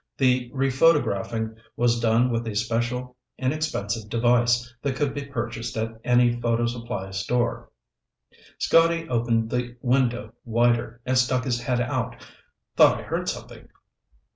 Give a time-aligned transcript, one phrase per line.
[0.17, 6.41] The rephotographing was done with a special, inexpensive device that could be purchased at any
[6.41, 7.69] photo supply store.
[8.57, 12.15] Scotty opened the window wider and stuck his head out.
[12.75, 13.67] "Thought I heard something."